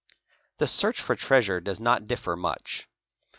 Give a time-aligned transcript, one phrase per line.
[0.57, 2.87] The search for treasure * Joes not differ much.